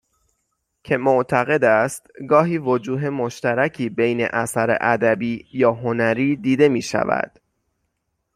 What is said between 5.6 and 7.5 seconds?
هنری دیده میشود